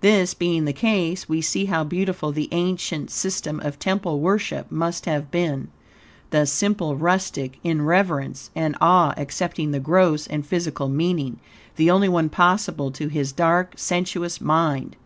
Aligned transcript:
This 0.00 0.34
being 0.34 0.64
the 0.64 0.72
case, 0.72 1.28
we 1.28 1.40
see 1.40 1.66
how 1.66 1.84
beautiful 1.84 2.32
the 2.32 2.48
ancients' 2.50 3.14
system 3.14 3.60
of 3.60 3.78
temple 3.78 4.18
worship 4.18 4.68
must 4.68 5.06
have 5.06 5.30
been. 5.30 5.68
The 6.30 6.46
simple 6.46 6.96
rustic, 6.96 7.60
in 7.62 7.82
reverence 7.82 8.50
and 8.56 8.74
awe, 8.80 9.14
accepting 9.16 9.70
the 9.70 9.78
gross 9.78 10.26
and 10.26 10.44
physical 10.44 10.88
meaning 10.88 11.38
the 11.76 11.88
only 11.88 12.08
one 12.08 12.30
possible 12.30 12.90
to 12.90 13.06
his 13.06 13.30
dark, 13.30 13.74
sensuous 13.76 14.40
mind. 14.40 14.96